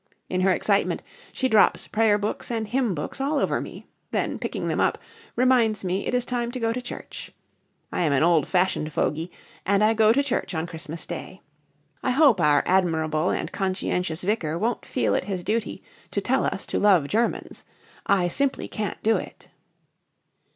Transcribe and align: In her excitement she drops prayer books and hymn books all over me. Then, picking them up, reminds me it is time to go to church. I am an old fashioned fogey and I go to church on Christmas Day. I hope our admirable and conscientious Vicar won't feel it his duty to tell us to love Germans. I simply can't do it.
In 0.29 0.41
her 0.41 0.49
excitement 0.49 1.03
she 1.31 1.47
drops 1.47 1.85
prayer 1.85 2.17
books 2.17 2.49
and 2.49 2.67
hymn 2.67 2.95
books 2.95 3.21
all 3.21 3.37
over 3.37 3.61
me. 3.61 3.85
Then, 4.09 4.39
picking 4.39 4.67
them 4.67 4.79
up, 4.79 4.97
reminds 5.35 5.83
me 5.83 6.07
it 6.07 6.15
is 6.15 6.25
time 6.25 6.51
to 6.53 6.59
go 6.59 6.73
to 6.73 6.81
church. 6.81 7.31
I 7.91 8.01
am 8.01 8.11
an 8.11 8.23
old 8.23 8.47
fashioned 8.47 8.91
fogey 8.91 9.29
and 9.63 9.83
I 9.83 9.93
go 9.93 10.11
to 10.11 10.23
church 10.23 10.55
on 10.55 10.65
Christmas 10.65 11.05
Day. 11.05 11.41
I 12.01 12.09
hope 12.09 12.41
our 12.41 12.63
admirable 12.65 13.29
and 13.29 13.51
conscientious 13.51 14.23
Vicar 14.23 14.57
won't 14.57 14.87
feel 14.87 15.13
it 15.13 15.25
his 15.25 15.43
duty 15.43 15.83
to 16.09 16.19
tell 16.19 16.45
us 16.45 16.65
to 16.65 16.79
love 16.79 17.07
Germans. 17.07 17.63
I 18.07 18.27
simply 18.27 18.67
can't 18.67 18.97
do 19.03 19.17
it. 19.17 19.49